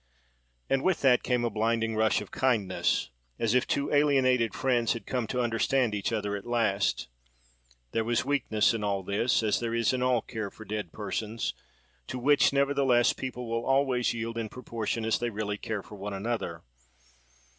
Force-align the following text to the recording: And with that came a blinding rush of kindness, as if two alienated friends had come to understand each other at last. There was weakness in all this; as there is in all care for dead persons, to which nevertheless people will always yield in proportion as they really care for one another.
And 0.67 0.81
with 0.81 1.01
that 1.01 1.21
came 1.21 1.45
a 1.45 1.51
blinding 1.51 1.95
rush 1.95 2.21
of 2.21 2.31
kindness, 2.31 3.11
as 3.37 3.53
if 3.53 3.67
two 3.67 3.93
alienated 3.93 4.55
friends 4.55 4.93
had 4.93 5.05
come 5.05 5.27
to 5.27 5.39
understand 5.39 5.93
each 5.93 6.11
other 6.11 6.35
at 6.35 6.47
last. 6.47 7.07
There 7.91 8.03
was 8.03 8.25
weakness 8.25 8.73
in 8.73 8.83
all 8.83 9.03
this; 9.03 9.43
as 9.43 9.59
there 9.59 9.75
is 9.75 9.93
in 9.93 10.01
all 10.01 10.23
care 10.23 10.49
for 10.49 10.65
dead 10.65 10.91
persons, 10.91 11.53
to 12.07 12.17
which 12.17 12.51
nevertheless 12.51 13.13
people 13.13 13.47
will 13.47 13.63
always 13.63 14.11
yield 14.11 14.39
in 14.39 14.49
proportion 14.49 15.05
as 15.05 15.19
they 15.19 15.29
really 15.29 15.59
care 15.59 15.83
for 15.83 15.93
one 15.93 16.13
another. 16.15 16.63